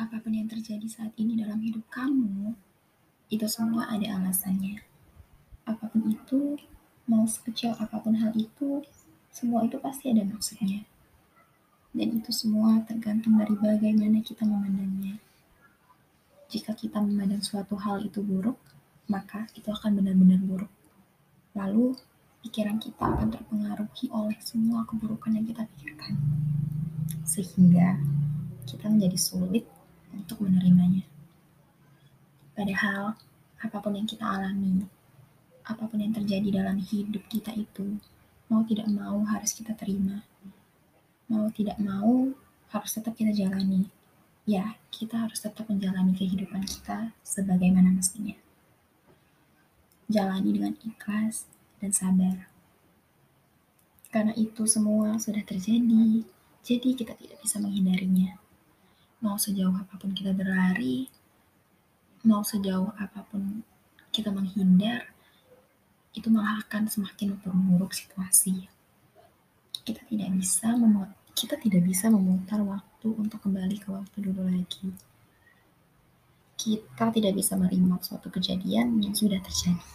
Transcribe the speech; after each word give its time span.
apa 0.00 0.16
pun 0.16 0.32
yang 0.32 0.48
terjadi 0.48 0.88
saat 0.88 1.12
ini 1.20 1.36
dalam 1.36 1.60
hidup 1.60 1.84
kamu, 1.92 2.56
itu 3.28 3.44
semua 3.44 3.84
ada 3.92 4.16
alasannya. 4.16 4.80
Apa 5.68 5.92
pun 5.92 6.08
itu, 6.08 6.56
mau 7.04 7.28
sekecil 7.28 7.76
apa 7.76 8.00
pun 8.00 8.16
hal 8.16 8.32
itu, 8.32 8.80
semua 9.28 9.68
itu 9.68 9.76
pasti 9.76 10.08
ada 10.08 10.24
maksudnya. 10.24 10.88
Dan 11.92 12.16
itu 12.16 12.32
semua 12.32 12.80
tergantung 12.88 13.36
dari 13.36 13.52
bagaimana 13.52 14.24
kita 14.24 14.48
memandangnya. 14.48 15.20
Jika 16.48 16.72
kita 16.72 17.04
memandang 17.04 17.44
suatu 17.44 17.76
hal 17.76 18.00
itu 18.00 18.24
buruk, 18.24 18.56
maka 19.04 19.52
itu 19.52 19.68
akan 19.68 20.00
benar-benar 20.00 20.40
buruk. 20.40 20.72
Lalu, 21.52 21.92
pikiran 22.40 22.80
kita 22.80 23.04
akan 23.04 23.28
terpengaruhi 23.28 24.08
oleh 24.16 24.38
semua 24.40 24.88
keburukan 24.88 25.36
yang 25.36 25.44
kita 25.44 25.68
pikirkan. 25.76 26.16
Sehingga 27.26 28.00
kita 28.64 28.86
menjadi 28.88 29.18
sulit 29.18 29.66
untuk 30.20 30.44
menerimanya. 30.44 31.08
Padahal, 32.52 33.16
apa 33.56 33.76
pun 33.80 33.96
yang 33.96 34.04
kita 34.04 34.20
alami, 34.20 34.84
apa 35.64 35.88
pun 35.88 35.96
yang 35.96 36.12
terjadi 36.12 36.60
dalam 36.60 36.76
hidup 36.76 37.24
kita 37.32 37.56
itu, 37.56 37.96
mau 38.52 38.60
tidak 38.68 38.84
mau 38.92 39.24
harus 39.24 39.56
kita 39.56 39.72
terima. 39.72 40.20
Mau 41.32 41.48
tidak 41.56 41.80
mau 41.80 42.36
harus 42.68 42.90
tetap 42.92 43.16
kita 43.16 43.32
jalani. 43.32 43.88
Ya, 44.44 44.76
kita 44.92 45.24
harus 45.24 45.40
tetap 45.40 45.70
menjalani 45.72 46.12
kehidupan 46.12 46.68
kita 46.68 47.16
sebagaimana 47.24 47.88
mestinya. 47.94 48.36
Jalani 50.10 50.50
dengan 50.52 50.74
ikhlas 50.84 51.46
dan 51.78 51.94
sabar. 51.94 52.50
Karena 54.10 54.34
itu 54.34 54.66
semua 54.66 55.22
sudah 55.22 55.46
terjadi, 55.46 56.26
jadi 56.66 56.88
kita 56.98 57.14
tidak 57.14 57.38
bisa 57.46 57.62
menghindarinya 57.62 58.42
mau 59.20 59.36
sejauh 59.36 59.76
apa 59.76 60.00
pun 60.00 60.16
kita 60.16 60.32
berlari, 60.32 61.04
mau 62.24 62.40
sejauh 62.40 62.88
apa 62.96 63.20
pun 63.28 63.60
kita 64.08 64.32
menghindar, 64.32 65.12
itu 66.16 66.26
malah 66.32 66.64
akan 66.64 66.88
semakin 66.88 67.36
memperburuk 67.36 67.92
situasi. 67.92 68.66
Kita 69.84 70.00
tidak 70.08 70.30
bisa 70.36 70.72
kita 71.36 71.56
tidak 71.60 71.82
bisa 71.84 72.08
memutar 72.08 72.60
waktu 72.64 73.08
untuk 73.12 73.40
kembali 73.44 73.76
ke 73.80 73.88
waktu 73.92 74.16
dulu 74.24 74.44
lagi. 74.48 74.92
Kita 76.60 77.08
tidak 77.08 77.32
bisa 77.32 77.56
menerima 77.56 78.00
suatu 78.04 78.28
kejadian 78.28 79.00
yang 79.00 79.16
sudah 79.16 79.40
terjadi. 79.40 79.88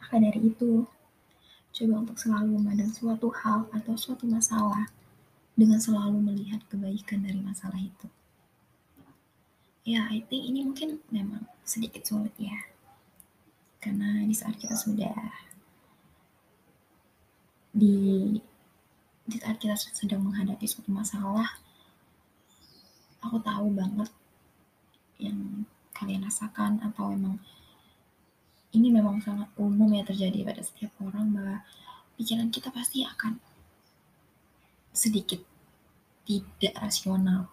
Maka 0.00 0.20
dari 0.20 0.52
itu, 0.52 0.84
coba 1.72 1.94
untuk 2.04 2.20
selalu 2.20 2.60
memandang 2.60 2.92
suatu 2.92 3.32
hal 3.32 3.64
atau 3.72 3.96
suatu 3.96 4.28
masalah 4.28 4.84
dengan 5.52 5.78
selalu 5.78 6.18
melihat 6.20 6.64
kebaikan 6.68 7.24
dari 7.24 7.40
masalah 7.40 7.78
itu. 7.78 8.08
Ya, 9.82 10.06
I 10.08 10.22
think 10.22 10.46
ini 10.46 10.62
mungkin 10.62 11.02
memang 11.10 11.42
sedikit 11.66 12.06
sulit 12.06 12.32
ya. 12.38 12.54
Karena 13.82 14.22
di 14.22 14.34
saat 14.34 14.54
kita 14.54 14.78
sudah 14.78 15.14
di 17.74 18.30
di 19.26 19.36
saat 19.38 19.58
kita 19.58 19.74
sedang 19.74 20.22
menghadapi 20.22 20.66
suatu 20.68 20.92
masalah, 20.94 21.58
aku 23.22 23.42
tahu 23.42 23.74
banget 23.74 24.10
yang 25.18 25.66
kalian 25.94 26.26
rasakan 26.26 26.82
atau 26.82 27.14
emang 27.14 27.38
ini 28.72 28.88
memang 28.88 29.20
sangat 29.20 29.46
umum 29.60 29.92
ya 29.92 30.02
terjadi 30.02 30.42
pada 30.42 30.62
setiap 30.64 30.90
orang 31.04 31.30
bahwa 31.30 31.56
pikiran 32.16 32.48
kita 32.48 32.72
pasti 32.72 33.04
akan 33.04 33.38
sedikit 34.92 35.40
tidak 36.28 36.74
rasional. 36.78 37.48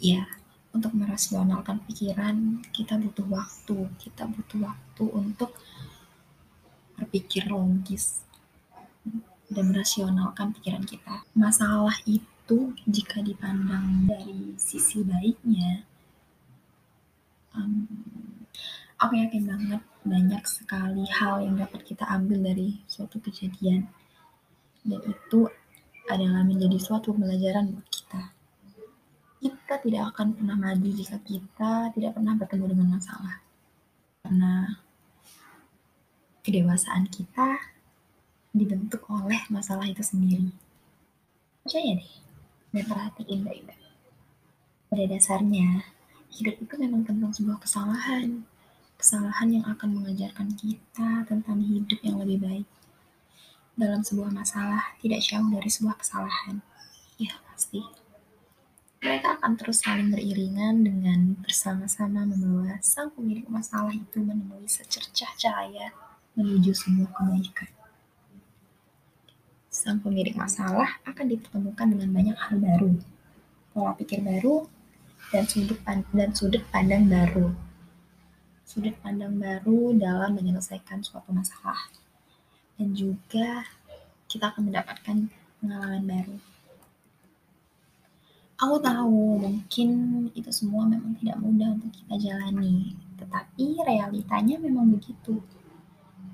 Ya, 0.00 0.26
untuk 0.72 0.94
merasionalkan 0.94 1.84
pikiran, 1.84 2.64
kita 2.72 2.96
butuh 2.98 3.26
waktu. 3.28 3.78
Kita 4.00 4.24
butuh 4.26 4.58
waktu 4.68 5.04
untuk 5.12 5.54
berpikir 6.98 7.46
logis 7.46 8.26
dan 9.48 9.70
merasionalkan 9.70 10.52
pikiran 10.58 10.84
kita. 10.84 11.24
Masalah 11.32 11.94
itu 12.04 12.74
jika 12.84 13.22
dipandang 13.24 14.08
dari 14.08 14.56
sisi 14.60 15.06
baiknya, 15.06 15.86
um, 17.54 17.86
aku 18.98 19.14
yakin 19.14 19.44
banget 19.46 19.82
banyak 20.04 20.44
sekali 20.44 21.04
hal 21.06 21.44
yang 21.44 21.56
dapat 21.56 21.84
kita 21.86 22.04
ambil 22.08 22.44
dari 22.44 22.82
suatu 22.90 23.22
kejadian. 23.22 23.88
Dan 24.84 25.00
itu 25.04 25.48
adalah 26.08 26.40
menjadi 26.42 26.80
suatu 26.80 27.12
pembelajaran 27.12 27.68
buat 27.76 27.88
kita. 27.92 28.22
Kita 29.38 29.74
tidak 29.84 30.02
akan 30.16 30.34
pernah 30.34 30.56
maju 30.56 30.88
jika 30.90 31.20
kita 31.22 31.92
tidak 31.94 32.16
pernah 32.16 32.34
bertemu 32.34 32.64
dengan 32.72 32.88
masalah. 32.98 33.36
Karena 34.24 34.52
kedewasaan 36.42 37.06
kita 37.12 37.60
dibentuk 38.56 39.04
oleh 39.12 39.38
masalah 39.52 39.84
itu 39.84 40.00
sendiri. 40.00 40.50
Percaya 41.62 42.00
deh, 42.00 42.12
dan 42.72 42.84
perhatiin 42.88 43.44
baik-baik. 43.44 43.92
Pada 44.88 45.04
dasarnya, 45.04 45.84
hidup 46.32 46.56
itu 46.64 46.74
memang 46.80 47.04
tentang 47.04 47.30
sebuah 47.36 47.60
kesalahan. 47.60 48.48
Kesalahan 48.98 49.60
yang 49.60 49.64
akan 49.68 50.02
mengajarkan 50.02 50.58
kita 50.58 51.22
tentang 51.28 51.62
hidup 51.62 52.00
yang 52.02 52.18
lebih 52.18 52.42
baik 52.42 52.66
dalam 53.78 54.02
sebuah 54.02 54.34
masalah 54.34 54.98
tidak 54.98 55.22
jauh 55.22 55.46
dari 55.54 55.70
sebuah 55.70 55.94
kesalahan. 56.02 56.58
Ya, 57.14 57.38
pasti. 57.46 57.86
Mereka 58.98 59.38
akan 59.38 59.54
terus 59.54 59.86
saling 59.86 60.10
beriringan 60.10 60.82
dengan 60.82 61.38
bersama-sama 61.38 62.26
membawa 62.26 62.82
sang 62.82 63.14
pemilik 63.14 63.46
masalah 63.46 63.94
itu 63.94 64.18
menemui 64.18 64.66
secercah 64.66 65.30
cahaya 65.38 65.94
menuju 66.34 66.74
sebuah 66.74 67.06
kebaikan. 67.14 67.70
Sang 69.70 70.02
pemilik 70.02 70.34
masalah 70.34 70.98
akan 71.06 71.30
dipertemukan 71.30 71.86
dengan 71.86 72.10
banyak 72.10 72.34
hal 72.34 72.58
baru, 72.58 72.98
pola 73.70 73.94
pikir 73.94 74.18
baru, 74.26 74.66
dan 75.30 75.46
sudut, 75.46 75.78
dan 75.86 76.34
sudut 76.34 76.66
pandang 76.74 77.06
baru. 77.06 77.54
Sudut 78.66 78.98
pandang 78.98 79.38
baru 79.38 79.94
dalam 79.94 80.34
menyelesaikan 80.34 81.06
suatu 81.06 81.30
masalah 81.30 81.78
dan 82.78 82.94
juga 82.94 83.66
kita 84.30 84.54
akan 84.54 84.70
mendapatkan 84.70 85.16
pengalaman 85.58 86.04
baru. 86.06 86.36
Aku 88.58 88.76
tahu 88.82 89.38
mungkin 89.38 89.90
itu 90.34 90.50
semua 90.50 90.86
memang 90.86 91.14
tidak 91.18 91.38
mudah 91.38 91.78
untuk 91.78 91.94
kita 91.94 92.14
jalani, 92.30 92.94
tetapi 93.18 93.82
realitanya 93.86 94.58
memang 94.58 94.90
begitu. 94.90 95.38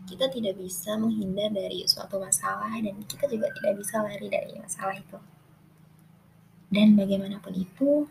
Kita 0.04 0.28
tidak 0.28 0.60
bisa 0.60 1.00
menghindar 1.00 1.52
dari 1.52 1.84
suatu 1.88 2.20
masalah 2.20 2.72
dan 2.80 2.96
kita 3.08 3.24
juga 3.28 3.48
tidak 3.60 3.80
bisa 3.80 4.04
lari 4.04 4.28
dari 4.28 4.52
masalah 4.56 4.96
itu. 4.96 5.20
Dan 6.68 6.96
bagaimanapun 6.96 7.54
itu, 7.56 8.08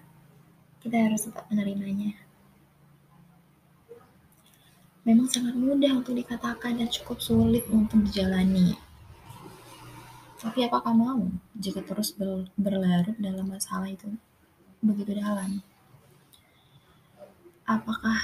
kita 0.82 1.10
harus 1.10 1.26
tetap 1.26 1.50
menerimanya 1.50 2.23
memang 5.04 5.28
sangat 5.28 5.56
mudah 5.56 6.00
untuk 6.00 6.16
dikatakan 6.16 6.80
dan 6.80 6.88
cukup 6.88 7.20
sulit 7.20 7.68
untuk 7.68 8.08
dijalani. 8.08 8.80
Tapi 10.40 10.68
apakah 10.68 10.92
mau 10.92 11.24
jika 11.56 11.84
terus 11.84 12.16
berlarut 12.60 13.16
dalam 13.20 13.48
masalah 13.48 13.88
itu 13.88 14.12
begitu 14.84 15.16
dalam? 15.16 15.64
Apakah 17.64 18.20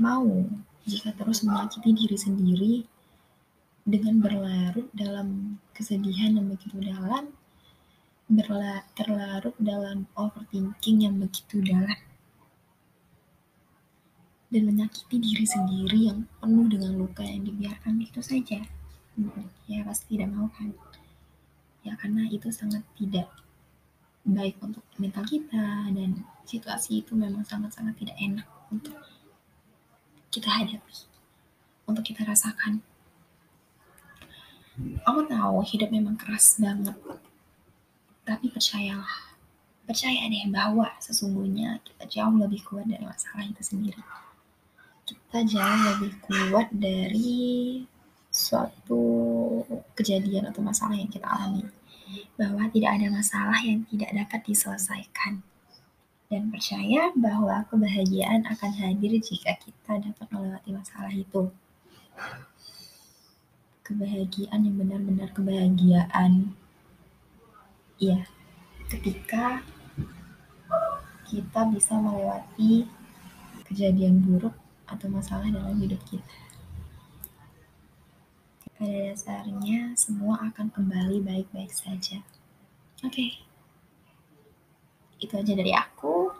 mau 0.00 0.48
jika 0.88 1.12
terus 1.12 1.44
menyakiti 1.44 1.92
diri 1.92 2.16
sendiri 2.16 2.74
dengan 3.84 4.24
berlarut 4.24 4.88
dalam 4.96 5.60
kesedihan 5.76 6.32
yang 6.36 6.48
begitu 6.48 6.80
dalam, 6.80 7.28
berlarut 8.28 9.56
dalam 9.60 10.08
overthinking 10.16 11.04
yang 11.04 11.20
begitu 11.20 11.60
dalam? 11.60 12.07
Dan 14.48 14.64
menyakiti 14.64 15.20
diri 15.20 15.44
sendiri 15.44 16.08
yang 16.08 16.24
penuh 16.40 16.66
dengan 16.72 16.96
luka 16.96 17.20
yang 17.20 17.44
dibiarkan 17.44 18.00
itu 18.00 18.20
saja. 18.24 18.64
Ya 19.68 19.78
pasti 19.84 20.16
tidak 20.16 20.32
mau 20.32 20.48
kan. 20.56 20.72
Ya 21.84 21.92
karena 22.00 22.24
itu 22.32 22.48
sangat 22.48 22.80
tidak 22.96 23.28
baik 24.24 24.56
untuk 24.64 24.84
mental 24.96 25.24
kita 25.28 25.92
dan 25.92 26.24
situasi 26.48 27.04
itu 27.04 27.12
memang 27.12 27.44
sangat-sangat 27.44 27.96
tidak 28.00 28.16
enak 28.16 28.48
untuk 28.72 28.96
kita 30.32 30.48
hadapi, 30.48 30.96
untuk 31.84 32.04
kita 32.04 32.24
rasakan. 32.24 32.80
Aku 35.04 35.26
tahu 35.26 35.58
hidup 35.64 35.90
memang 35.90 36.14
keras 36.14 36.60
banget, 36.60 36.94
tapi 38.22 38.46
percayalah, 38.52 39.34
percaya 39.88 40.28
deh 40.30 40.46
bahwa 40.52 40.86
sesungguhnya 41.02 41.82
kita 41.82 42.04
jauh 42.06 42.36
lebih 42.38 42.62
kuat 42.62 42.86
dari 42.86 43.02
masalah 43.02 43.42
itu 43.42 43.64
sendiri 43.64 43.98
kita 45.28 45.44
jauh 45.44 45.80
lebih 45.92 46.12
kuat 46.24 46.72
dari 46.72 47.84
suatu 48.32 49.04
kejadian 49.92 50.48
atau 50.48 50.64
masalah 50.64 50.96
yang 50.96 51.12
kita 51.12 51.28
alami. 51.28 51.68
Bahwa 52.40 52.64
tidak 52.72 52.96
ada 52.96 53.12
masalah 53.12 53.60
yang 53.60 53.84
tidak 53.92 54.08
dapat 54.16 54.40
diselesaikan. 54.48 55.44
dan 56.28 56.52
percaya 56.52 57.08
bahwa 57.16 57.64
kebahagiaan 57.72 58.44
akan 58.44 58.72
hadir 58.76 59.16
jika 59.16 59.56
kita 59.64 59.96
dapat 59.96 60.28
melewati 60.28 60.70
masalah 60.76 61.12
itu. 61.12 61.48
Kebahagiaan 63.84 64.60
yang 64.64 64.76
benar-benar 64.76 65.32
kebahagiaan. 65.32 66.52
Iya, 67.96 68.28
ketika 68.92 69.64
kita 71.32 71.60
bisa 71.72 71.96
melewati 71.96 72.84
kejadian 73.64 74.20
buruk 74.20 74.67
atau 74.88 75.06
masalah 75.12 75.46
dalam 75.52 75.76
hidup 75.76 76.00
kita. 76.08 76.24
Pada 78.78 79.10
dasarnya, 79.10 79.92
semua 79.98 80.38
akan 80.48 80.70
kembali 80.72 81.20
baik-baik 81.20 81.74
saja. 81.74 82.22
Oke, 83.02 83.10
okay. 83.10 83.30
itu 85.18 85.34
aja 85.34 85.52
dari 85.54 85.74
aku. 85.74 86.30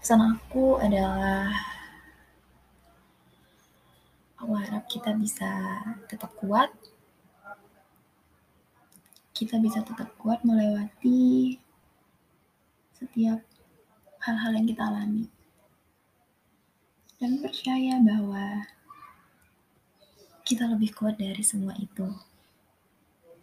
Pesan 0.00 0.22
aku 0.22 0.80
adalah 0.80 1.52
aku 4.40 4.52
harap 4.56 4.84
kita 4.88 5.12
bisa 5.12 5.82
tetap 6.08 6.32
kuat. 6.40 6.72
Kita 9.36 9.60
bisa 9.60 9.84
tetap 9.84 10.08
kuat 10.16 10.40
melewati 10.40 11.60
setiap 12.96 13.44
hal-hal 14.24 14.56
yang 14.56 14.64
kita 14.64 14.82
alami. 14.88 15.35
Dan 17.16 17.40
percaya 17.40 17.96
bahwa 18.04 18.68
kita 20.44 20.68
lebih 20.68 20.92
kuat 20.92 21.16
dari 21.16 21.40
semua 21.40 21.72
itu. 21.80 22.04